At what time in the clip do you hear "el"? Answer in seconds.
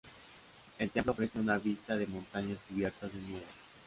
0.79-0.89